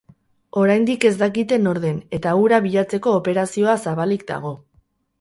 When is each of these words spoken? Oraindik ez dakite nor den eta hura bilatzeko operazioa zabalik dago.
Oraindik 0.61 1.05
ez 1.09 1.11
dakite 1.19 1.59
nor 1.67 1.81
den 1.85 2.01
eta 2.21 2.35
hura 2.41 2.61
bilatzeko 2.67 3.17
operazioa 3.21 3.81
zabalik 3.89 4.29
dago. 4.35 4.61